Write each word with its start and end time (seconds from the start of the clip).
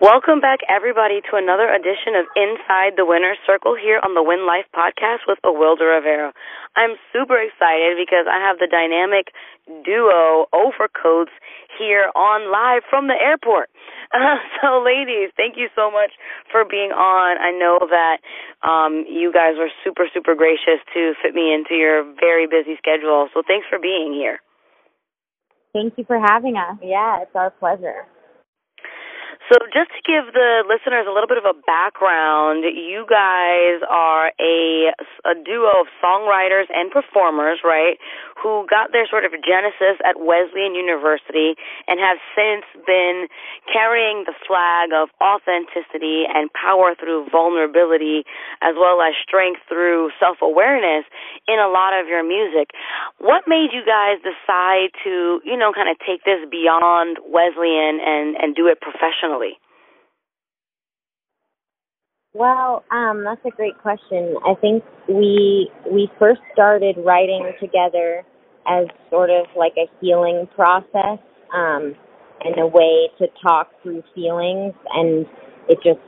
Welcome 0.00 0.40
back, 0.40 0.60
everybody, 0.64 1.20
to 1.28 1.36
another 1.36 1.68
edition 1.68 2.16
of 2.16 2.24
Inside 2.32 2.96
the 2.96 3.04
Winner's 3.04 3.36
Circle 3.44 3.76
here 3.76 4.00
on 4.00 4.16
the 4.16 4.24
Win 4.24 4.48
Life 4.48 4.64
podcast 4.72 5.28
with 5.28 5.36
Awilda 5.44 5.84
Rivera. 5.84 6.32
I'm 6.72 6.96
super 7.12 7.36
excited 7.36 8.00
because 8.00 8.24
I 8.24 8.40
have 8.40 8.56
the 8.56 8.64
dynamic 8.64 9.28
duo 9.84 10.48
Overcoats 10.56 11.36
here 11.76 12.08
on 12.16 12.48
live 12.48 12.80
from 12.88 13.12
the 13.12 13.18
airport. 13.20 13.68
Uh, 14.08 14.40
so, 14.64 14.80
ladies, 14.80 15.36
thank 15.36 15.60
you 15.60 15.68
so 15.76 15.92
much 15.92 16.16
for 16.48 16.64
being 16.64 16.96
on. 16.96 17.36
I 17.36 17.52
know 17.52 17.76
that 17.84 18.24
um, 18.64 19.04
you 19.04 19.28
guys 19.28 19.60
were 19.60 19.68
super, 19.84 20.08
super 20.08 20.32
gracious 20.32 20.80
to 20.96 21.12
fit 21.20 21.36
me 21.36 21.52
into 21.52 21.76
your 21.76 22.08
very 22.16 22.48
busy 22.48 22.80
schedule. 22.80 23.28
So, 23.36 23.44
thanks 23.44 23.68
for 23.68 23.76
being 23.76 24.16
here. 24.16 24.40
Thank 25.76 26.00
you 26.00 26.08
for 26.08 26.16
having 26.16 26.56
us. 26.56 26.80
Yeah, 26.80 27.20
it's 27.20 27.36
our 27.36 27.52
pleasure. 27.52 28.08
So, 29.50 29.58
just 29.74 29.90
to 29.90 30.00
give 30.06 30.30
the 30.30 30.62
listeners 30.70 31.10
a 31.10 31.12
little 31.12 31.26
bit 31.26 31.34
of 31.34 31.42
a 31.42 31.58
background, 31.66 32.62
you 32.62 33.02
guys 33.10 33.82
are 33.82 34.30
a, 34.38 34.94
a 35.26 35.34
duo 35.34 35.82
of 35.82 35.90
songwriters 35.98 36.70
and 36.70 36.86
performers, 36.86 37.58
right, 37.66 37.98
who 38.38 38.62
got 38.70 38.94
their 38.94 39.10
sort 39.10 39.26
of 39.26 39.34
genesis 39.42 39.98
at 40.06 40.22
Wesleyan 40.22 40.78
University 40.78 41.58
and 41.90 41.98
have 41.98 42.22
since 42.38 42.62
been 42.86 43.26
carrying 43.66 44.22
the 44.22 44.38
flag 44.46 44.94
of 44.94 45.10
authenticity 45.18 46.30
and 46.30 46.46
power 46.54 46.94
through 46.94 47.26
vulnerability, 47.34 48.22
as 48.62 48.78
well 48.78 49.02
as 49.02 49.18
strength 49.18 49.66
through 49.66 50.14
self 50.22 50.38
awareness 50.46 51.02
in 51.50 51.58
a 51.58 51.66
lot 51.66 51.90
of 51.90 52.06
your 52.06 52.22
music. 52.22 52.70
What 53.18 53.50
made 53.50 53.74
you 53.74 53.82
guys 53.82 54.22
decide 54.22 54.94
to, 55.02 55.42
you 55.42 55.58
know, 55.58 55.74
kind 55.74 55.90
of 55.90 55.98
take 56.06 56.22
this 56.22 56.38
beyond 56.46 57.18
Wesleyan 57.26 57.98
and, 57.98 58.38
and 58.38 58.54
do 58.54 58.70
it 58.70 58.78
professionally? 58.78 59.39
Well, 62.32 62.84
um, 62.92 63.24
that's 63.24 63.44
a 63.44 63.50
great 63.56 63.76
question. 63.82 64.36
I 64.46 64.54
think 64.60 64.84
we 65.08 65.68
we 65.90 66.08
first 66.18 66.40
started 66.52 66.96
writing 67.04 67.52
together 67.60 68.22
as 68.68 68.86
sort 69.10 69.30
of 69.30 69.46
like 69.56 69.72
a 69.76 69.90
healing 70.00 70.48
process 70.54 71.18
um, 71.52 71.96
and 72.44 72.58
a 72.58 72.66
way 72.66 73.08
to 73.18 73.26
talk 73.42 73.70
through 73.82 74.04
feelings, 74.14 74.74
and 74.94 75.26
it 75.68 75.78
just 75.82 75.98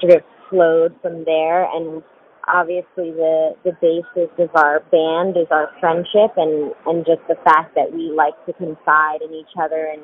sort 0.00 0.14
of 0.14 0.22
flowed 0.48 0.94
from 1.02 1.24
there. 1.26 1.68
And 1.76 2.02
obviously, 2.46 3.12
the 3.12 3.56
the 3.64 3.72
basis 3.82 4.30
of 4.38 4.48
our 4.54 4.80
band 4.90 5.36
is 5.36 5.48
our 5.50 5.68
friendship, 5.80 6.32
and 6.38 6.72
and 6.86 7.04
just 7.04 7.20
the 7.28 7.36
fact 7.44 7.74
that 7.74 7.92
we 7.92 8.10
like 8.10 8.34
to 8.46 8.54
confide 8.54 9.20
in 9.20 9.34
each 9.34 9.52
other 9.60 9.92
and 9.92 10.00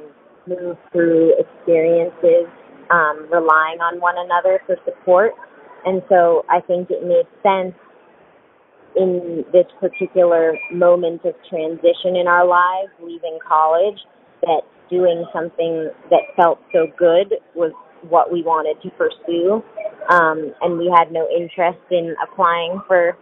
move 0.47 0.77
through 0.93 1.35
experiences 1.39 2.47
um, 2.91 3.27
relying 3.33 3.81
on 3.81 4.01
one 4.01 4.15
another 4.19 4.61
for 4.67 4.77
support. 4.85 5.33
And 5.85 6.03
so 6.09 6.45
I 6.49 6.61
think 6.61 6.91
it 6.91 7.03
made 7.05 7.27
sense 7.43 7.75
in 8.97 9.45
this 9.53 9.67
particular 9.81 10.57
moment 10.73 11.25
of 11.25 11.35
transition 11.49 12.17
in 12.17 12.27
our 12.29 12.47
lives, 12.47 12.91
leaving 13.03 13.39
college, 13.47 13.99
that 14.43 14.63
doing 14.91 15.25
something 15.33 15.91
that 16.11 16.23
felt 16.37 16.61
so 16.73 16.87
good 16.99 17.35
was 17.55 17.73
what 18.09 18.33
we 18.33 18.43
wanted 18.43 18.81
to 18.83 18.91
pursue. 18.97 19.63
Um, 20.11 20.53
and 20.61 20.79
we 20.79 20.93
had 20.95 21.11
no 21.11 21.27
interest 21.29 21.81
in 21.91 22.15
applying 22.23 22.81
for 22.87 23.17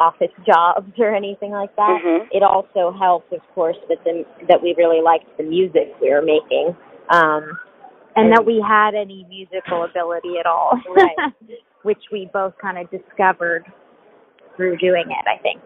office 0.00 0.32
jobs 0.46 0.90
or 0.98 1.14
anything 1.14 1.52
like 1.52 1.74
that. 1.76 2.00
Mm-hmm. 2.00 2.24
It 2.32 2.42
also 2.42 2.90
helped, 2.98 3.32
of 3.32 3.40
course, 3.54 3.76
that 3.88 4.02
the 4.04 4.24
that 4.48 4.62
we 4.62 4.74
really 4.76 5.02
liked 5.02 5.26
the 5.36 5.44
music 5.44 5.94
we 6.00 6.10
were 6.10 6.22
making. 6.22 6.74
Um, 7.10 7.58
and 8.16 8.32
that 8.32 8.44
we 8.44 8.64
had 8.66 8.94
any 8.94 9.24
musical 9.28 9.84
ability 9.84 10.38
at 10.38 10.46
all, 10.46 10.72
right. 10.96 11.32
which 11.82 12.02
we 12.10 12.28
both 12.32 12.54
kind 12.60 12.78
of 12.78 12.90
discovered 12.90 13.64
through 14.56 14.78
doing 14.78 15.06
it, 15.08 15.24
I 15.28 15.40
think. 15.42 15.60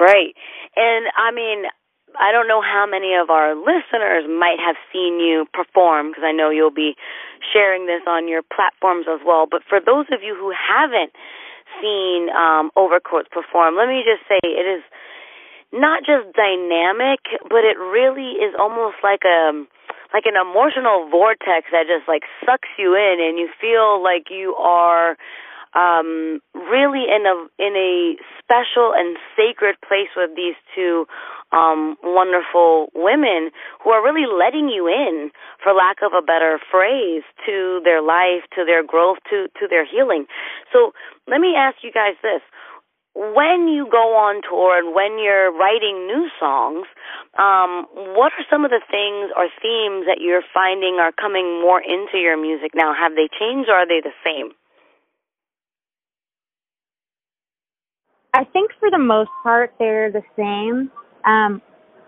Right. 0.00 0.34
And 0.74 1.06
I 1.16 1.30
mean, 1.30 1.64
I 2.18 2.32
don't 2.32 2.48
know 2.48 2.62
how 2.62 2.86
many 2.88 3.14
of 3.14 3.30
our 3.30 3.54
listeners 3.54 4.24
might 4.26 4.58
have 4.58 4.76
seen 4.92 5.20
you 5.20 5.46
perform 5.52 6.10
because 6.10 6.24
I 6.26 6.32
know 6.32 6.50
you'll 6.50 6.74
be 6.74 6.94
sharing 7.52 7.86
this 7.86 8.02
on 8.06 8.28
your 8.28 8.42
platforms 8.42 9.06
as 9.10 9.20
well. 9.24 9.46
But 9.50 9.62
for 9.68 9.78
those 9.78 10.06
of 10.12 10.22
you 10.22 10.34
who 10.34 10.52
haven't 10.54 11.12
seen 11.80 12.28
um, 12.30 12.70
Overcoats 12.76 13.28
perform, 13.30 13.76
let 13.76 13.88
me 13.88 14.02
just 14.04 14.26
say 14.28 14.38
it 14.42 14.66
is 14.66 14.82
not 15.72 16.06
just 16.06 16.30
dynamic, 16.34 17.20
but 17.50 17.66
it 17.66 17.78
really 17.78 18.38
is 18.38 18.54
almost 18.58 18.96
like 19.02 19.26
a 19.26 19.64
like 20.14 20.30
an 20.30 20.38
emotional 20.38 21.10
vortex 21.10 21.66
that 21.74 21.90
just 21.90 22.06
like 22.06 22.22
sucks 22.46 22.70
you 22.78 22.94
in 22.94 23.18
and 23.18 23.36
you 23.36 23.50
feel 23.60 24.00
like 24.00 24.30
you 24.30 24.54
are 24.54 25.18
um 25.74 26.38
really 26.54 27.10
in 27.10 27.26
a 27.26 27.34
in 27.58 27.74
a 27.74 28.14
special 28.38 28.94
and 28.94 29.18
sacred 29.34 29.74
place 29.82 30.14
with 30.16 30.30
these 30.36 30.54
two 30.74 31.06
um 31.54 31.96
wonderful 32.02 32.90
women 32.94 33.50
who 33.82 33.90
are 33.90 34.02
really 34.02 34.26
letting 34.26 34.68
you 34.68 34.88
in 34.88 35.30
for 35.62 35.72
lack 35.72 35.98
of 36.02 36.12
a 36.12 36.22
better 36.22 36.58
phrase 36.70 37.22
to 37.46 37.80
their 37.84 38.02
life 38.02 38.42
to 38.50 38.64
their 38.66 38.82
growth 38.82 39.18
to 39.30 39.46
to 39.54 39.68
their 39.70 39.86
healing 39.86 40.26
so 40.72 40.90
let 41.30 41.40
me 41.40 41.54
ask 41.56 41.76
you 41.82 41.92
guys 41.92 42.18
this 42.22 42.42
when 43.14 43.68
you 43.68 43.86
go 43.90 44.18
on 44.18 44.42
tour 44.42 44.76
and 44.76 44.94
when 44.94 45.22
you're 45.22 45.54
writing 45.54 46.06
new 46.06 46.28
songs, 46.38 46.86
um, 47.38 47.86
what 48.18 48.32
are 48.34 48.46
some 48.50 48.64
of 48.64 48.70
the 48.70 48.82
things 48.90 49.30
or 49.38 49.46
themes 49.62 50.06
that 50.10 50.18
you're 50.20 50.42
finding 50.52 50.98
are 50.98 51.12
coming 51.12 51.62
more 51.62 51.80
into 51.80 52.18
your 52.18 52.36
music 52.40 52.72
now? 52.74 52.92
Have 52.92 53.14
they 53.14 53.28
changed 53.38 53.70
or 53.70 53.74
are 53.74 53.86
they 53.86 54.02
the 54.02 54.14
same? 54.26 54.50
I 58.34 58.42
think 58.42 58.72
for 58.80 58.90
the 58.90 58.98
most 58.98 59.30
part 59.44 59.74
they're 59.78 60.10
the 60.10 60.24
same. 60.36 60.90
Um, 61.26 61.62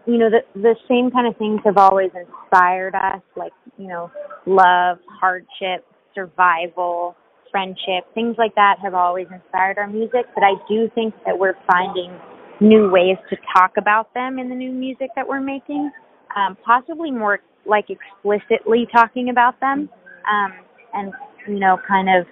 you 0.07 0.19
know, 0.19 0.31
the 0.31 0.43
the 0.55 0.77
same 0.89 1.11
kind 1.11 1.27
of 1.27 1.37
things 1.37 1.61
have 1.65 1.77
always 1.77 2.11
inspired 2.15 2.95
us, 2.95 3.23
like, 3.37 3.53
you 3.77 3.89
know, 3.89 4.11
love, 4.47 4.99
hardship, 5.21 5.85
survival, 6.15 7.17
friendship, 7.51 8.05
things 8.15 8.37
like 8.39 8.55
that 8.55 8.77
have 8.83 8.95
always 8.95 9.27
inspired 9.33 9.79
our 9.79 9.87
music, 9.87 10.27
but 10.35 10.45
I 10.45 10.53
do 10.69 10.91
think 10.95 11.15
that 11.25 11.39
we're 11.39 11.57
finding 11.67 12.13
new 12.61 12.91
ways 12.91 13.17
to 13.31 13.37
talk 13.57 13.73
about 13.77 14.13
them 14.15 14.39
in 14.39 14.49
the 14.49 14.55
new 14.55 14.73
music 14.73 15.11
that 15.17 15.27
we're 15.27 15.41
making, 15.41 15.91
um, 16.37 16.57
possibly 16.65 17.11
more 17.11 17.41
like 17.65 17.87
explicitly 17.91 18.87
talking 18.93 19.31
about 19.31 19.59
them, 19.61 19.89
um, 20.31 20.53
and, 20.95 21.13
you 21.49 21.59
know, 21.59 21.79
kind 21.87 22.09
of 22.09 22.27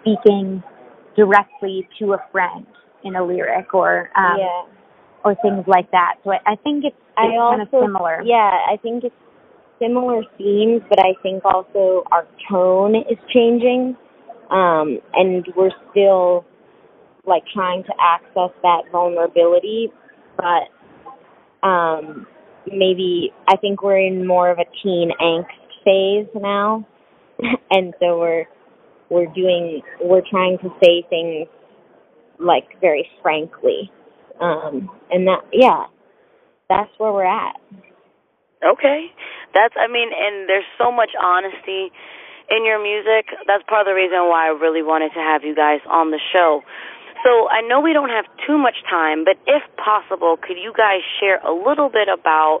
speaking 0.00 0.62
directly 1.16 1.88
to 1.98 2.12
a 2.12 2.18
friend 2.30 2.66
in 3.04 3.16
a 3.16 3.24
lyric 3.24 3.72
or, 3.74 4.10
um, 4.16 4.38
yeah. 4.38 4.62
Or 5.24 5.34
things 5.42 5.64
like 5.66 5.90
that. 5.90 6.16
So 6.24 6.32
I, 6.32 6.52
I 6.52 6.56
think 6.56 6.84
it's, 6.84 6.96
it's 6.96 7.16
I 7.16 7.36
also, 7.36 7.56
kind 7.56 7.62
of 7.62 7.68
similar. 7.70 8.22
Yeah, 8.24 8.50
I 8.68 8.76
think 8.82 9.04
it's 9.04 9.14
similar 9.80 10.22
themes, 10.38 10.82
but 10.88 11.00
I 11.00 11.14
think 11.22 11.44
also 11.44 12.04
our 12.12 12.26
tone 12.50 12.94
is 12.94 13.18
changing 13.32 13.96
um, 14.50 14.98
and 15.14 15.46
we're 15.56 15.70
still 15.90 16.44
like 17.26 17.42
trying 17.52 17.82
to 17.84 17.92
access 18.00 18.54
that 18.62 18.82
vulnerability, 18.92 19.90
but 20.36 21.66
um, 21.66 22.26
maybe 22.66 23.32
I 23.48 23.56
think 23.56 23.82
we're 23.82 23.98
in 23.98 24.26
more 24.26 24.50
of 24.50 24.58
a 24.58 24.66
teen 24.82 25.10
angst 25.20 25.46
phase 25.84 26.28
now, 26.40 26.86
and 27.70 27.94
so 28.00 28.18
we're 28.18 28.44
we're 29.10 29.32
doing 29.34 29.80
we're 30.02 30.22
trying 30.28 30.58
to 30.58 30.68
say 30.82 31.04
things 31.08 31.48
like 32.38 32.64
very 32.80 33.08
frankly, 33.22 33.90
um, 34.40 34.90
and 35.10 35.26
that 35.28 35.40
yeah, 35.52 35.86
that's 36.68 36.90
where 36.98 37.12
we're 37.12 37.26
at. 37.26 37.56
Okay, 38.64 39.06
that's 39.54 39.74
I 39.78 39.88
mean, 39.88 40.10
and 40.14 40.48
there's 40.48 40.68
so 40.78 40.90
much 40.90 41.10
honesty 41.20 41.92
in 42.50 42.64
your 42.64 42.82
music. 42.82 43.26
That's 43.46 43.62
part 43.68 43.86
of 43.86 43.90
the 43.90 43.94
reason 43.94 44.28
why 44.28 44.46
I 44.46 44.52
really 44.56 44.82
wanted 44.82 45.10
to 45.14 45.20
have 45.20 45.44
you 45.44 45.54
guys 45.54 45.80
on 45.88 46.10
the 46.10 46.20
show. 46.32 46.62
So 47.24 47.48
I 47.48 47.64
know 47.64 47.80
we 47.80 47.94
don't 47.96 48.10
have 48.12 48.26
too 48.46 48.58
much 48.58 48.84
time, 48.88 49.24
but 49.24 49.40
if 49.48 49.64
possible, 49.80 50.36
could 50.36 50.60
you 50.60 50.76
guys 50.76 51.00
share 51.18 51.40
a 51.40 51.56
little 51.56 51.88
bit 51.88 52.06
about 52.12 52.60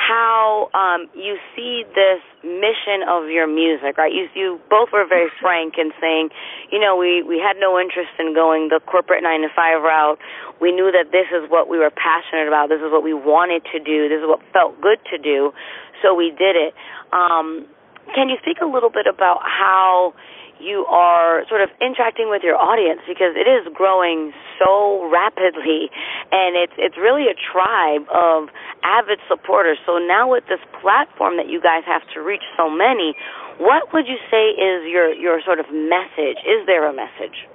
how 0.00 0.70
um, 0.72 1.10
you 1.12 1.36
see 1.52 1.84
this 1.92 2.22
mission 2.40 3.04
of 3.04 3.28
your 3.28 3.44
music, 3.50 3.98
right? 3.98 4.14
You 4.14 4.32
you 4.32 4.60
both 4.70 4.88
were 4.96 5.04
very 5.04 5.28
frank 5.42 5.74
in 5.76 5.92
saying, 6.00 6.30
you 6.72 6.80
know, 6.80 6.96
we 6.96 7.20
we 7.20 7.36
had 7.36 7.60
no 7.60 7.76
interest 7.76 8.16
in 8.18 8.32
going 8.32 8.72
the 8.72 8.80
corporate 8.80 9.22
nine 9.22 9.42
to 9.42 9.52
five 9.54 9.82
route. 9.82 10.18
We 10.56 10.72
knew 10.72 10.88
that 10.88 11.12
this 11.12 11.28
is 11.28 11.50
what 11.50 11.68
we 11.68 11.76
were 11.76 11.92
passionate 11.92 12.48
about. 12.48 12.70
This 12.72 12.80
is 12.80 12.88
what 12.88 13.04
we 13.04 13.12
wanted 13.12 13.60
to 13.76 13.78
do. 13.78 14.08
This 14.08 14.24
is 14.24 14.26
what 14.26 14.40
felt 14.56 14.80
good 14.80 15.04
to 15.12 15.18
do. 15.18 15.52
So 16.00 16.14
we 16.14 16.30
did 16.32 16.56
it. 16.56 16.72
Um, 17.12 17.66
can 18.14 18.30
you 18.32 18.40
speak 18.40 18.62
a 18.62 18.66
little 18.66 18.88
bit 18.88 19.04
about 19.04 19.44
how 19.44 20.14
you 20.60 20.86
are 20.86 21.44
sort 21.48 21.60
of 21.60 21.70
interacting 21.80 22.30
with 22.30 22.42
your 22.42 22.56
audience 22.56 23.00
because 23.06 23.34
it 23.34 23.46
is 23.46 23.66
growing 23.74 24.32
so 24.58 25.08
rapidly 25.10 25.90
and 26.30 26.56
it's 26.56 26.74
it's 26.78 26.96
really 26.98 27.30
a 27.30 27.36
tribe 27.36 28.06
of 28.10 28.50
avid 28.82 29.18
supporters. 29.28 29.78
So 29.86 29.98
now 29.98 30.30
with 30.30 30.44
this 30.48 30.62
platform 30.82 31.36
that 31.36 31.48
you 31.48 31.60
guys 31.62 31.82
have 31.86 32.02
to 32.14 32.20
reach 32.20 32.44
so 32.56 32.68
many, 32.68 33.14
what 33.58 33.92
would 33.92 34.06
you 34.06 34.18
say 34.30 34.54
is 34.58 34.86
your 34.86 35.14
your 35.14 35.40
sort 35.44 35.60
of 35.60 35.66
message? 35.70 36.42
Is 36.42 36.66
there 36.66 36.88
a 36.88 36.94
message? 36.94 37.46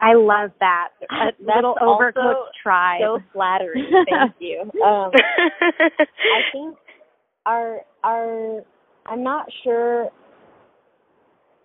I 0.00 0.14
love 0.14 0.50
that. 0.60 0.88
A 1.10 1.32
That's 1.40 1.56
little 1.56 1.76
Overcoats 1.80 2.56
tribe. 2.62 3.00
So 3.02 3.20
flattering. 3.32 3.84
Thank 4.08 4.34
you. 4.38 4.62
Um, 4.82 5.12
I 5.60 6.40
think 6.52 6.76
our 7.46 7.80
our 8.02 8.62
I'm 9.06 9.22
not 9.22 9.46
sure 9.64 10.10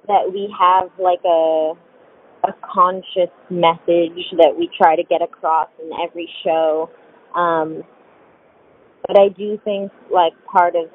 that 0.08 0.32
we 0.32 0.54
have 0.60 0.90
like 1.00 1.24
a 1.26 1.74
a 2.44 2.54
conscious 2.62 3.34
message 3.50 4.22
that 4.38 4.54
we 4.58 4.70
try 4.78 4.96
to 4.96 5.04
get 5.04 5.22
across 5.22 5.68
in 5.82 5.90
every 6.00 6.30
show. 6.44 6.90
Um, 7.34 7.84
but 9.08 9.20
I 9.20 9.30
do 9.30 9.60
think 9.64 9.92
like 10.12 10.34
part 10.46 10.76
of 10.76 10.90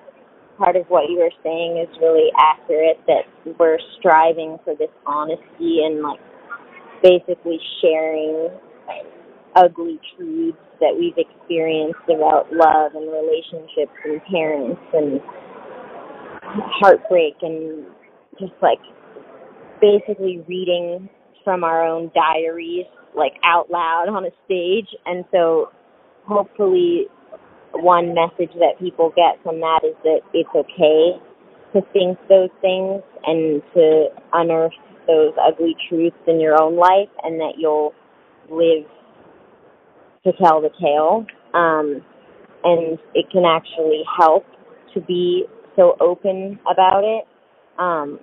part 0.58 0.76
of 0.76 0.84
what 0.88 1.08
you 1.08 1.18
were 1.18 1.32
saying 1.42 1.78
is 1.78 1.88
really 2.00 2.30
accurate 2.38 3.00
that 3.06 3.24
we're 3.58 3.78
striving 3.98 4.58
for 4.64 4.74
this 4.76 4.90
honesty 5.06 5.80
and 5.84 6.02
like 6.02 6.20
basically 7.02 7.58
sharing 7.80 8.50
ugly 9.56 9.98
truths 10.16 10.58
that 10.80 10.94
we've 10.96 11.16
experienced 11.16 12.04
about 12.04 12.46
love 12.52 12.92
and 12.94 13.10
relationships 13.10 13.92
and 14.04 14.20
parents 14.24 14.80
and 14.92 15.20
heartbreak 16.42 17.34
and 17.42 17.86
just 18.40 18.52
like 18.62 18.80
basically 19.80 20.44
reading 20.48 21.08
from 21.44 21.64
our 21.64 21.86
own 21.86 22.10
diaries 22.14 22.86
like 23.16 23.32
out 23.44 23.70
loud 23.70 24.06
on 24.08 24.24
a 24.24 24.30
stage 24.44 24.86
and 25.06 25.24
so 25.32 25.70
hopefully 26.26 27.06
one 27.72 28.14
message 28.14 28.52
that 28.58 28.78
people 28.78 29.12
get 29.16 29.42
from 29.42 29.60
that 29.60 29.80
is 29.84 29.94
that 30.02 30.20
it's 30.34 30.48
okay 30.54 31.18
to 31.72 31.80
think 31.92 32.18
those 32.28 32.50
things 32.60 33.02
and 33.24 33.62
to 33.74 34.08
unearth 34.32 34.72
those 35.06 35.32
ugly 35.40 35.74
truths 35.88 36.16
in 36.26 36.40
your 36.40 36.60
own 36.60 36.76
life 36.76 37.08
and 37.22 37.40
that 37.40 37.54
you'll 37.58 37.92
live 38.50 38.84
to 40.24 40.32
tell 40.42 40.60
the 40.60 40.70
tale. 40.80 41.26
Um, 41.54 42.02
and 42.62 42.98
it 43.14 43.26
can 43.32 43.44
actually 43.44 44.02
help 44.18 44.44
to 44.94 45.00
be 45.00 45.44
so 45.76 45.96
open 46.00 46.58
about 46.70 47.02
it. 47.04 47.24
Um, 47.78 48.20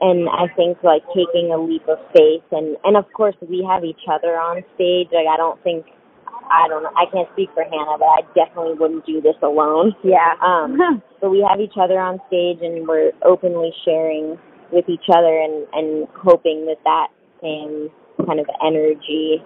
and 0.00 0.28
I 0.28 0.52
think 0.56 0.78
like 0.82 1.02
taking 1.14 1.52
a 1.52 1.58
leap 1.58 1.88
of 1.88 1.98
faith 2.12 2.44
and 2.52 2.76
and 2.84 2.96
of 2.96 3.04
course 3.12 3.34
we 3.40 3.66
have 3.68 3.84
each 3.84 4.04
other 4.10 4.36
on 4.36 4.62
stage. 4.74 5.08
Like 5.12 5.26
I 5.26 5.36
don't 5.36 5.62
think 5.64 5.86
I 6.26 6.68
don't 6.68 6.82
know 6.82 6.92
I 6.96 7.06
can't 7.12 7.28
speak 7.32 7.50
for 7.54 7.64
Hannah, 7.64 7.96
but 7.98 8.10
I 8.12 8.20
definitely 8.34 8.74
wouldn't 8.74 9.06
do 9.06 9.20
this 9.20 9.36
alone. 9.42 9.94
yeah. 10.04 10.36
Um 10.42 11.02
but 11.20 11.30
we 11.30 11.44
have 11.48 11.60
each 11.60 11.76
other 11.80 11.98
on 11.98 12.20
stage 12.28 12.58
and 12.60 12.86
we're 12.86 13.12
openly 13.24 13.72
sharing 13.84 14.38
with 14.72 14.88
each 14.88 15.08
other 15.08 15.38
and 15.40 15.66
and 15.72 16.08
hoping 16.14 16.66
that 16.66 16.78
that 16.84 17.08
same 17.40 17.88
kind 18.26 18.40
of 18.40 18.46
energy 18.64 19.40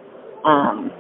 um 0.45 0.91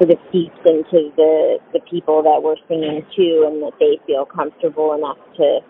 sort 0.00 0.10
of 0.10 0.18
seeps 0.32 0.56
into 0.64 1.12
the 1.16 1.58
the 1.74 1.80
people 1.90 2.22
that 2.22 2.40
we're 2.42 2.56
singing 2.68 3.04
to 3.16 3.44
and 3.46 3.62
that 3.62 3.72
they 3.78 4.00
feel 4.06 4.24
comfortable 4.24 4.94
enough 4.94 5.18
to 5.36 5.60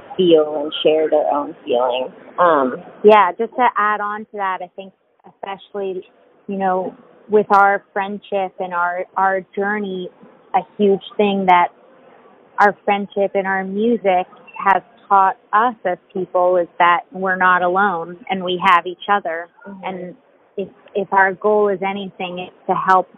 to 0.00 0.16
feel 0.16 0.62
and 0.62 0.72
share 0.82 1.08
their 1.10 1.32
own 1.32 1.54
feelings. 1.64 2.12
Um 2.38 2.76
Yeah, 3.04 3.32
just 3.32 3.54
to 3.54 3.68
add 3.76 4.00
on 4.00 4.20
to 4.26 4.32
that, 4.34 4.58
I 4.62 4.70
think 4.76 4.92
especially, 5.26 6.06
you 6.46 6.56
know, 6.56 6.94
with 7.28 7.46
our 7.50 7.84
friendship 7.92 8.54
and 8.60 8.72
our 8.72 9.04
our 9.16 9.40
journey, 9.54 10.08
a 10.54 10.60
huge 10.76 11.02
thing 11.16 11.46
that 11.46 11.68
our 12.58 12.76
friendship 12.84 13.32
and 13.34 13.46
our 13.46 13.64
music 13.64 14.26
has 14.64 14.82
taught 15.08 15.36
us 15.52 15.74
as 15.84 15.98
people 16.12 16.56
is 16.56 16.68
that 16.78 17.00
we're 17.12 17.36
not 17.36 17.62
alone 17.62 18.24
and 18.30 18.42
we 18.42 18.60
have 18.64 18.86
each 18.86 19.06
other. 19.10 19.48
And 19.84 20.16
if 20.56 20.68
if 20.94 21.12
our 21.12 21.34
goal 21.34 21.68
is 21.68 21.80
anything, 21.82 22.38
it's 22.38 22.66
to 22.66 22.74
help 22.74 23.08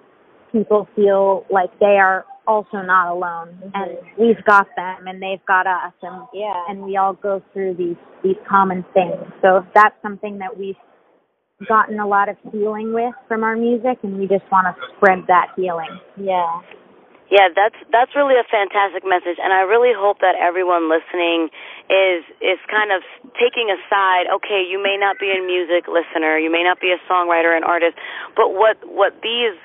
people 0.53 0.89
feel 0.97 1.45
like 1.51 1.71
they 1.79 1.99
are 1.99 2.25
also 2.49 2.81
not 2.81 3.13
alone 3.13 3.61
mm-hmm. 3.61 3.71
and 3.75 3.99
we've 4.19 4.43
got 4.45 4.67
them 4.75 5.07
and 5.07 5.23
they've 5.23 5.45
got 5.47 5.67
us 5.67 5.93
and 6.03 6.27
yeah. 6.33 6.65
and 6.69 6.83
we 6.83 6.97
all 6.97 7.13
go 7.13 7.43
through 7.53 7.75
these 7.77 8.01
these 8.25 8.41
common 8.49 8.85
things. 8.95 9.23
So 9.43 9.65
that's 9.75 9.95
something 10.03 10.39
that 10.39 10.59
we've 10.59 10.81
gotten 11.69 12.01
a 12.01 12.09
lot 12.09 12.29
of 12.29 12.37
healing 12.51 12.95
with 12.95 13.15
from 13.29 13.45
our 13.45 13.55
music 13.55 13.99
and 14.03 14.19
we 14.19 14.27
just 14.27 14.49
want 14.51 14.67
to 14.67 14.75
spread 14.97 15.29
that 15.29 15.53
healing. 15.55 16.01
yeah. 16.17 16.61
Yeah, 17.29 17.53
that's 17.53 17.77
that's 17.93 18.17
really 18.17 18.41
a 18.41 18.47
fantastic 18.49 19.05
message, 19.05 19.37
and 19.37 19.53
I 19.53 19.69
really 19.69 19.93
hope 19.93 20.25
that 20.25 20.33
everyone 20.41 20.89
listening 20.89 21.53
is 21.93 22.25
is 22.41 22.57
kind 22.73 22.89
of 22.89 23.05
taking 23.37 23.69
aside. 23.69 24.33
Okay, 24.41 24.65
you 24.65 24.81
may 24.81 24.97
not 24.97 25.21
be 25.21 25.29
a 25.37 25.41
music 25.45 25.93
listener, 25.93 26.41
you 26.41 26.49
may 26.49 26.65
not 26.65 26.81
be 26.81 26.89
a 26.89 26.97
songwriter, 27.05 27.53
an 27.53 27.69
artist, 27.69 28.01
but 28.33 28.57
what 28.57 28.81
what 28.89 29.13
these 29.21 29.61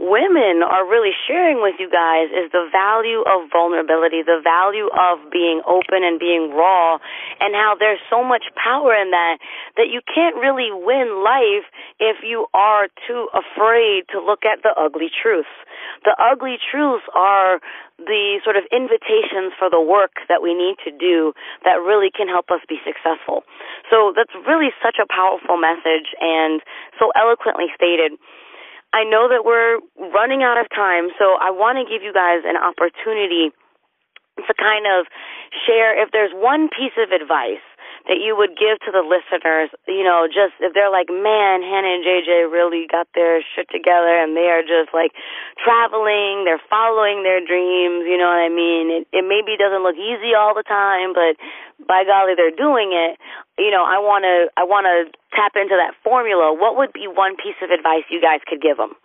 women 0.00 0.64
are 0.64 0.88
really 0.88 1.12
sharing 1.28 1.60
with 1.60 1.76
you 1.76 1.92
guys 1.92 2.32
is 2.32 2.48
the 2.56 2.64
value 2.72 3.20
of 3.28 3.52
vulnerability, 3.52 4.24
the 4.24 4.40
value 4.40 4.88
of 4.96 5.20
being 5.28 5.60
open 5.68 6.00
and 6.00 6.16
being 6.16 6.56
raw, 6.56 6.96
and 7.38 7.52
how 7.52 7.76
there's 7.78 8.00
so 8.08 8.24
much 8.24 8.48
power 8.56 8.96
in 8.96 9.12
that 9.12 9.36
that 9.76 9.92
you 9.92 10.00
can't 10.08 10.36
really 10.40 10.72
win 10.72 11.20
life 11.20 11.68
if 12.00 12.24
you 12.24 12.48
are 12.56 12.88
too 13.06 13.28
afraid 13.36 14.08
to 14.08 14.24
look 14.24 14.48
at 14.48 14.64
the 14.64 14.72
ugly 14.72 15.12
truths. 15.12 15.52
The 16.08 16.16
ugly 16.16 16.56
truths 16.56 17.04
are 17.14 17.60
the 18.00 18.40
sort 18.40 18.56
of 18.56 18.64
invitations 18.72 19.52
for 19.60 19.68
the 19.68 19.80
work 19.80 20.24
that 20.32 20.40
we 20.40 20.56
need 20.56 20.80
to 20.88 20.90
do 20.90 21.36
that 21.68 21.84
really 21.84 22.08
can 22.08 22.28
help 22.28 22.48
us 22.48 22.64
be 22.64 22.80
successful. 22.80 23.44
So 23.92 24.16
that's 24.16 24.32
really 24.48 24.72
such 24.80 24.96
a 24.96 25.04
powerful 25.04 25.60
message 25.60 26.16
and 26.16 26.64
so 26.96 27.12
eloquently 27.12 27.68
stated. 27.76 28.16
I 28.92 29.04
know 29.04 29.28
that 29.30 29.44
we're 29.44 29.78
running 30.10 30.42
out 30.42 30.58
of 30.58 30.66
time, 30.74 31.14
so 31.18 31.38
I 31.38 31.50
want 31.50 31.78
to 31.78 31.86
give 31.86 32.02
you 32.02 32.12
guys 32.12 32.42
an 32.44 32.56
opportunity 32.58 33.54
to 34.38 34.52
kind 34.58 34.86
of 34.86 35.06
share 35.66 35.94
if 35.94 36.10
there's 36.10 36.32
one 36.34 36.68
piece 36.68 36.96
of 36.98 37.12
advice 37.12 37.62
that 38.08 38.16
you 38.20 38.32
would 38.32 38.56
give 38.56 38.80
to 38.86 38.90
the 38.90 39.04
listeners, 39.04 39.68
you 39.84 40.04
know, 40.04 40.24
just 40.24 40.56
if 40.60 40.72
they're 40.72 40.90
like, 40.92 41.12
man, 41.12 41.60
Hannah 41.60 42.00
and 42.00 42.04
JJ 42.04 42.48
really 42.48 42.88
got 42.88 43.08
their 43.12 43.44
shit 43.44 43.68
together 43.68 44.08
and 44.08 44.32
they 44.36 44.48
are 44.48 44.64
just 44.64 44.94
like 44.96 45.12
traveling, 45.60 46.48
they're 46.48 46.62
following 46.72 47.22
their 47.22 47.44
dreams, 47.44 48.08
you 48.08 48.16
know 48.16 48.30
what 48.30 48.40
I 48.40 48.48
mean? 48.48 48.88
It, 48.88 49.04
it 49.12 49.24
maybe 49.28 49.60
doesn't 49.60 49.84
look 49.84 50.00
easy 50.00 50.32
all 50.32 50.56
the 50.56 50.64
time, 50.64 51.12
but 51.12 51.36
by 51.84 52.04
golly, 52.08 52.32
they're 52.36 52.54
doing 52.54 52.96
it. 52.96 53.20
You 53.60 53.70
know, 53.70 53.84
I 53.84 54.00
want 54.00 54.24
to, 54.24 54.48
I 54.56 54.64
want 54.64 54.88
to 54.88 55.12
tap 55.36 55.52
into 55.56 55.76
that 55.76 55.92
formula. 56.02 56.56
What 56.56 56.76
would 56.80 56.92
be 56.92 57.04
one 57.04 57.36
piece 57.36 57.58
of 57.60 57.68
advice 57.68 58.08
you 58.08 58.20
guys 58.20 58.40
could 58.48 58.60
give 58.60 58.76
them? 58.80 58.96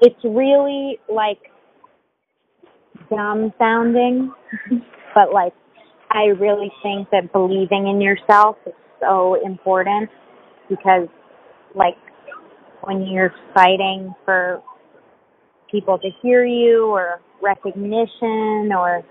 It's 0.00 0.20
really 0.24 1.00
like 1.08 1.52
dumb 3.08 3.52
sounding, 3.58 4.32
but 5.14 5.32
like 5.32 5.52
I 6.10 6.26
really 6.26 6.70
think 6.82 7.10
that 7.10 7.32
believing 7.32 7.88
in 7.88 8.00
yourself 8.00 8.56
is 8.66 8.72
so 9.00 9.36
important 9.44 10.08
because 10.68 11.08
like 11.74 11.96
when 12.82 13.02
you're 13.06 13.34
fighting 13.54 14.14
for 14.24 14.62
people 15.70 15.98
to 15.98 16.08
hear 16.22 16.44
you 16.44 16.86
or 16.86 17.20
recognition 17.42 18.72
or 18.72 19.02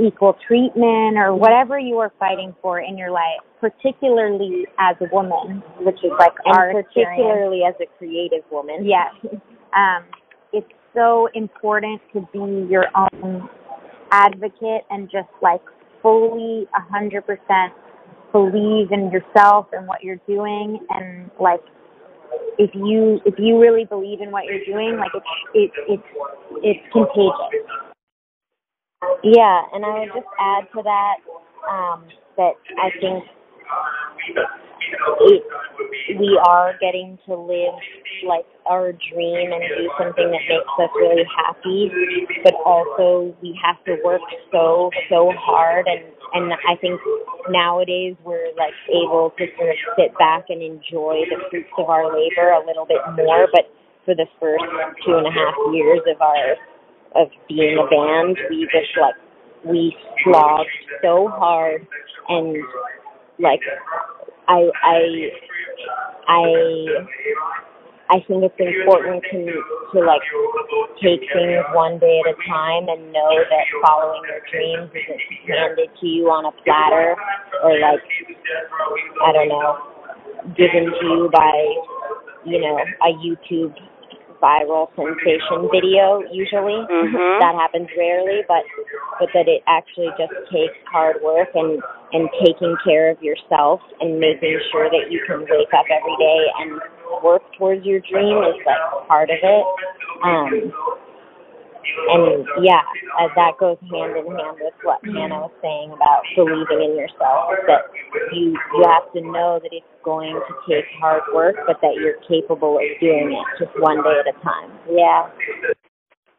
equal 0.00 0.36
treatment 0.46 1.16
or 1.16 1.34
whatever 1.34 1.78
you 1.78 1.96
are 1.98 2.12
fighting 2.18 2.54
for 2.62 2.80
in 2.80 2.96
your 2.96 3.10
life, 3.10 3.40
particularly 3.60 4.66
as 4.78 4.94
a 5.00 5.06
woman, 5.12 5.62
which 5.80 5.98
is 6.04 6.12
like 6.18 6.32
And 6.44 6.56
our 6.56 6.78
experience. 6.80 7.16
particularly 7.16 7.62
as 7.66 7.74
a 7.80 7.86
creative 7.98 8.44
woman. 8.50 8.86
Yes. 8.86 9.12
Um, 9.76 10.04
it's 10.52 10.70
so 10.94 11.28
important 11.34 12.00
to 12.12 12.20
be 12.32 12.66
your 12.70 12.86
own 12.94 13.48
advocate 14.12 14.82
and 14.90 15.10
just 15.10 15.28
like 15.42 15.62
fully 16.02 16.66
a 16.74 16.92
hundred 16.92 17.26
percent 17.26 17.72
believe 18.32 18.92
in 18.92 19.10
yourself 19.10 19.66
and 19.72 19.86
what 19.86 20.02
you're 20.02 20.20
doing. 20.26 20.80
And 20.90 21.30
like 21.40 21.60
if 22.58 22.70
you 22.74 23.20
if 23.24 23.34
you 23.38 23.60
really 23.60 23.84
believe 23.84 24.20
in 24.20 24.30
what 24.30 24.44
you're 24.44 24.64
doing 24.64 24.98
like 24.98 25.12
it's 25.14 25.26
it, 25.54 25.70
it's 25.88 26.02
it's 26.62 26.92
contagious. 26.92 27.64
Yeah, 29.22 29.62
and 29.72 29.84
I 29.84 30.00
would 30.00 30.08
just 30.08 30.26
add 30.38 30.64
to 30.74 30.82
that 30.82 31.16
um, 31.70 32.04
that 32.36 32.54
I 32.78 32.90
think 33.00 33.24
it, 35.20 35.42
we 36.18 36.40
are 36.46 36.74
getting 36.80 37.18
to 37.26 37.34
live 37.34 37.74
like 38.26 38.46
our 38.66 38.92
dream 38.92 39.52
and 39.52 39.62
do 39.76 39.90
something 39.98 40.30
that 40.30 40.44
makes 40.48 40.74
us 40.78 40.90
really 40.96 41.24
happy, 41.28 41.90
but 42.44 42.54
also 42.64 43.34
we 43.42 43.58
have 43.62 43.82
to 43.84 43.96
work 44.04 44.20
so 44.52 44.90
so 45.08 45.32
hard 45.36 45.86
and 45.86 46.04
and 46.34 46.52
I 46.52 46.76
think 46.80 47.00
nowadays 47.48 48.14
we're 48.24 48.52
like 48.56 48.74
able 48.88 49.32
to 49.38 49.44
sort 49.56 49.70
of 49.70 49.76
sit 49.96 50.12
back 50.18 50.46
and 50.48 50.62
enjoy 50.62 51.24
the 51.30 51.40
fruits 51.50 51.72
of 51.78 51.88
our 51.88 52.06
labor 52.06 52.52
a 52.52 52.66
little 52.66 52.84
bit 52.84 53.00
more. 53.16 53.48
But 53.52 53.72
for 54.04 54.14
the 54.14 54.26
first 54.40 54.64
two 55.04 55.16
and 55.16 55.26
a 55.26 55.32
half 55.32 55.54
years 55.72 56.00
of 56.04 56.20
our 56.20 56.56
of 57.16 57.28
being 57.48 57.78
a 57.78 57.88
band, 57.88 58.36
we 58.50 58.68
just 58.72 58.92
like 59.00 59.14
we 59.64 59.96
slogged 60.24 60.68
so 61.02 61.28
hard 61.32 61.86
and 62.28 62.56
like 63.38 63.60
I 64.48 64.70
I 64.82 65.00
I 66.28 66.42
I 68.10 68.16
think 68.26 68.44
it's 68.44 68.56
important 68.58 69.22
to 69.30 69.62
to 69.92 70.00
like 70.00 70.22
take 71.02 71.20
things 71.32 71.64
one 71.74 71.98
day 71.98 72.20
at 72.24 72.32
a 72.32 72.36
time 72.48 72.88
and 72.88 73.12
know 73.12 73.32
that 73.50 73.64
following 73.84 74.22
your 74.24 74.40
dreams 74.50 74.90
isn't 74.90 75.20
handed 75.46 75.90
to 76.00 76.06
you 76.06 76.30
on 76.30 76.46
a 76.46 76.52
platter 76.64 77.16
or 77.62 77.78
like 77.78 78.00
I 79.24 79.32
don't 79.32 79.48
know 79.48 79.76
given 80.56 80.86
to 80.86 81.06
you 81.06 81.30
by 81.32 81.52
you 82.46 82.60
know 82.60 82.78
a 83.04 83.12
YouTube 83.20 83.74
viral 84.42 84.88
sensation 84.94 85.68
video 85.70 86.22
usually 86.30 86.86
Mhm. 86.86 87.40
that 87.40 87.54
happens 87.54 87.88
rarely 87.96 88.44
but 88.46 88.64
but 89.18 89.28
that 89.34 89.48
it 89.48 89.62
actually 89.66 90.10
just 90.18 90.32
takes 90.50 90.76
hard 90.90 91.20
work 91.22 91.48
and 91.54 91.82
and 92.12 92.28
taking 92.44 92.76
care 92.84 93.10
of 93.10 93.22
yourself 93.22 93.80
and 94.00 94.18
making 94.18 94.58
sure 94.70 94.88
that 94.90 95.10
you 95.10 95.20
can 95.26 95.40
wake 95.50 95.72
up 95.74 95.86
every 95.90 96.16
day 96.16 96.40
and 96.60 96.80
work 97.22 97.42
towards 97.56 97.84
your 97.84 98.00
dream 98.00 98.38
is 98.44 98.56
like 98.64 99.08
part 99.08 99.30
of 99.30 99.38
it 99.42 99.64
um 100.22 100.72
and 102.10 102.46
yeah 102.62 102.82
uh, 103.20 103.28
that 103.34 103.52
goes 103.58 103.78
hand 103.90 104.16
in 104.16 104.26
hand 104.26 104.56
with 104.60 104.74
what 104.82 105.00
Hannah 105.04 105.48
was 105.48 105.54
saying 105.62 105.92
about 105.92 106.22
believing 106.36 106.90
in 106.90 106.96
yourself 106.96 107.54
that 107.66 107.88
you 108.32 108.56
you 108.74 108.84
have 108.86 109.10
to 109.12 109.20
know 109.20 109.60
that 109.62 109.72
it's 109.72 109.86
going 110.04 110.34
to 110.34 110.52
take 110.68 110.84
hard 111.00 111.22
work 111.34 111.56
but 111.66 111.80
that 111.82 111.94
you're 111.96 112.20
capable 112.28 112.76
of 112.76 112.88
doing 113.00 113.32
it 113.32 113.46
just 113.58 113.72
one 113.80 114.02
day 114.02 114.20
at 114.20 114.28
a 114.28 114.36
time. 114.44 114.70
Yeah 114.88 115.28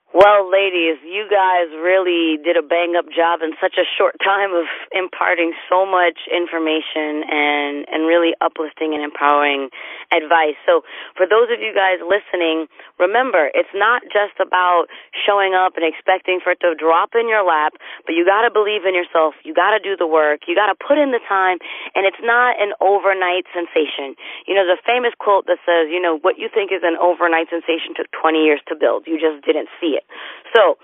Well, 0.09 0.49
ladies, 0.49 0.97
you 1.05 1.29
guys 1.29 1.69
really 1.69 2.41
did 2.41 2.57
a 2.57 2.65
bang 2.65 2.97
up 2.97 3.05
job 3.13 3.45
in 3.45 3.53
such 3.61 3.77
a 3.77 3.85
short 3.85 4.17
time 4.25 4.57
of 4.57 4.65
imparting 4.89 5.53
so 5.69 5.85
much 5.85 6.25
information 6.33 7.29
and 7.29 7.85
and 7.93 8.09
really 8.09 8.33
uplifting 8.41 8.97
and 8.97 9.05
empowering 9.05 9.69
advice. 10.09 10.57
So, 10.65 10.81
for 11.13 11.29
those 11.29 11.53
of 11.53 11.61
you 11.61 11.77
guys 11.77 12.01
listening, 12.01 12.65
remember, 12.97 13.53
it's 13.53 13.69
not 13.77 14.01
just 14.09 14.33
about 14.41 14.89
showing 15.13 15.53
up 15.53 15.77
and 15.77 15.85
expecting 15.85 16.41
for 16.41 16.57
it 16.57 16.59
to 16.65 16.73
drop 16.73 17.13
in 17.13 17.29
your 17.29 17.45
lap, 17.45 17.77
but 18.09 18.17
you 18.17 18.25
got 18.25 18.41
to 18.41 18.49
believe 18.49 18.89
in 18.89 18.97
yourself. 18.97 19.37
You 19.45 19.53
got 19.53 19.77
to 19.77 19.79
do 19.79 19.93
the 19.93 20.09
work. 20.09 20.49
You 20.49 20.57
got 20.57 20.73
to 20.73 20.77
put 20.79 20.97
in 20.97 21.13
the 21.13 21.21
time, 21.29 21.61
and 21.93 22.09
it's 22.09 22.21
not 22.25 22.57
an 22.57 22.73
overnight 22.81 23.45
sensation. 23.53 24.17
You 24.49 24.57
know, 24.57 24.65
the 24.65 24.81
famous 24.81 25.13
quote 25.21 25.45
that 25.45 25.61
says, 25.69 25.93
you 25.93 26.01
know, 26.01 26.17
what 26.25 26.41
you 26.41 26.49
think 26.49 26.73
is 26.73 26.81
an 26.81 26.97
overnight 26.97 27.53
sensation 27.53 27.93
took 27.93 28.09
20 28.17 28.41
years 28.41 28.61
to 28.69 28.75
build. 28.75 29.05
You 29.05 29.21
just 29.21 29.45
didn't 29.45 29.69
see 29.77 29.93
it. 29.93 29.98
So, 30.55 30.77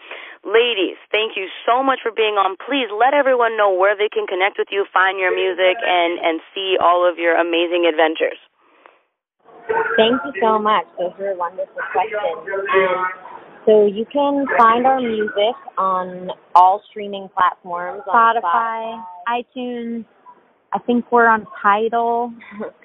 ladies, 0.43 0.97
thank 1.11 1.35
you 1.35 1.47
so 1.65 1.83
much 1.83 1.99
for 2.03 2.11
being 2.11 2.35
on. 2.35 2.55
Please 2.61 2.87
let 2.93 3.13
everyone 3.13 3.57
know 3.57 3.73
where 3.73 3.95
they 3.95 4.09
can 4.09 4.27
connect 4.27 4.57
with 4.57 4.69
you, 4.71 4.85
find 4.93 5.19
your 5.19 5.33
music, 5.33 5.77
and 5.81 6.19
and 6.19 6.41
see 6.53 6.77
all 6.79 7.07
of 7.07 7.17
your 7.17 7.35
amazing 7.35 7.85
adventures. 7.89 8.37
Thank 9.97 10.21
you 10.25 10.33
so 10.41 10.59
much. 10.59 10.85
Those 10.99 11.13
were 11.17 11.35
wonderful 11.35 11.81
questions. 11.91 12.21
Um, 12.45 13.05
so 13.65 13.85
you 13.87 14.05
can 14.11 14.45
find 14.57 14.85
our 14.85 15.01
music 15.01 15.55
on 15.77 16.29
all 16.53 16.81
streaming 16.89 17.29
platforms. 17.33 18.03
on 18.07 18.35
Spotify, 18.35 19.03
iTunes. 19.27 20.05
I 20.71 20.79
think 20.79 21.11
we're 21.11 21.27
on 21.27 21.47
Tidal, 21.61 22.33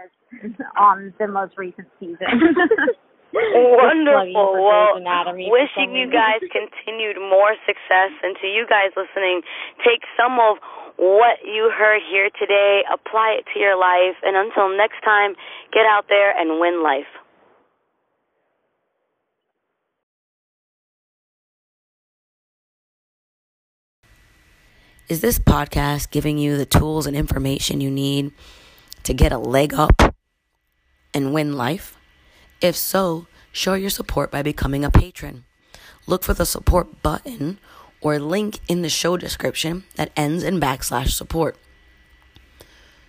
is 0.43 0.51
on 0.79 1.13
the 1.19 1.27
most 1.27 1.53
recent 1.57 1.87
season. 1.99 2.17
Wonderful. 3.33 4.63
Well, 4.63 4.93
Grey's 4.93 5.01
Anatomy 5.01 5.45
for 5.47 5.51
wishing 5.51 5.95
you 5.95 6.09
guys 6.09 6.39
continued 6.51 7.17
more 7.19 7.55
success, 7.65 8.11
and 8.23 8.35
to 8.41 8.47
you 8.47 8.65
guys 8.67 8.91
listening, 8.95 9.41
take 9.83 10.01
some 10.17 10.39
of 10.39 10.57
what 10.97 11.43
you 11.43 11.71
heard 11.75 12.01
here 12.09 12.29
today, 12.39 12.83
apply 12.91 13.37
it 13.39 13.45
to 13.53 13.59
your 13.59 13.77
life, 13.77 14.15
and 14.23 14.35
until 14.37 14.69
next 14.75 15.03
time, 15.03 15.35
get 15.73 15.85
out 15.85 16.05
there 16.07 16.31
and 16.37 16.59
win 16.59 16.83
life. 16.83 17.11
Is 25.07 25.21
this 25.21 25.37
podcast 25.37 26.09
giving 26.09 26.39
you 26.39 26.57
the 26.57 26.65
tools 26.65 27.05
and 27.05 27.15
information 27.15 27.79
you 27.79 27.91
need 27.91 28.31
to 29.03 29.13
get 29.13 29.31
a 29.31 29.37
leg 29.37 29.71
up 29.73 30.15
and 31.13 31.31
win 31.31 31.53
life? 31.53 31.95
If 32.65 32.75
so, 32.75 33.27
show 33.51 33.75
your 33.75 33.91
support 33.91 34.31
by 34.31 34.41
becoming 34.41 34.83
a 34.83 34.89
patron. 34.89 35.43
Look 36.07 36.23
for 36.23 36.33
the 36.33 36.47
support 36.47 37.03
button 37.03 37.59
or 38.01 38.17
link 38.17 38.59
in 38.67 38.81
the 38.81 38.89
show 38.89 39.17
description 39.17 39.83
that 39.97 40.11
ends 40.17 40.43
in 40.43 40.59
backslash 40.59 41.09
support. 41.09 41.57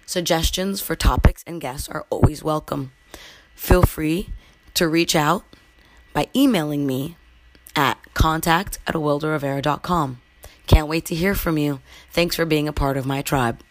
Suggestions 0.04 0.82
for 0.82 0.94
topics 0.94 1.42
and 1.46 1.58
guests 1.58 1.88
are 1.88 2.04
always 2.10 2.44
welcome. 2.44 2.92
Feel 3.54 3.84
free 3.84 4.28
to 4.74 4.88
reach 4.88 5.16
out 5.16 5.42
by 6.12 6.28
emailing 6.36 6.86
me 6.86 7.16
at 7.74 7.96
contact 8.12 8.78
at 8.86 8.94
wilderrivera.com. 8.94 10.20
Can't 10.66 10.86
wait 10.86 11.06
to 11.06 11.14
hear 11.14 11.34
from 11.34 11.56
you. 11.56 11.80
Thanks 12.10 12.36
for 12.36 12.44
being 12.44 12.68
a 12.68 12.74
part 12.74 12.98
of 12.98 13.06
my 13.06 13.22
tribe. 13.22 13.62